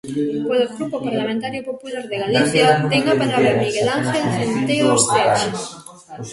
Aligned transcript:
Polo 0.47 0.65
Grupo 0.75 0.97
Parlamentario 1.07 1.61
Popular 1.69 2.03
de 2.11 2.17
Galicia, 2.23 2.67
ten 2.91 3.01
a 3.11 3.15
palabra 3.21 3.51
Miguel 3.63 3.87
Ángel 3.97 4.23
Centeo 4.35 4.87
Seaxe. 5.07 5.47